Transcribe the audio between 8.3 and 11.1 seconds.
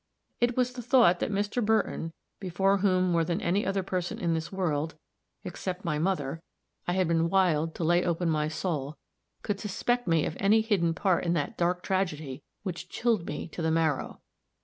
soul, could suspect me of any hidden